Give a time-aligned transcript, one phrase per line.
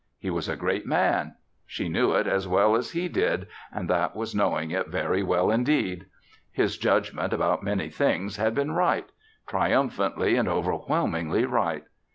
[0.17, 1.35] He was a great man.
[1.67, 5.51] She knew it as well as he did and that was knowing it very well
[5.51, 6.07] indeed.
[6.51, 9.05] His judgment about many things had been right
[9.45, 11.83] triumphantly and overwhelmingly right.